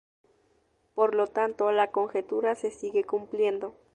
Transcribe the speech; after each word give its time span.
Por 0.95 1.13
lo 1.13 1.27
tanto 1.27 1.71
la 1.71 1.91
conjetura 1.91 2.55
se 2.55 2.71
sigue 2.71 3.03
cumpliendo. 3.03 3.75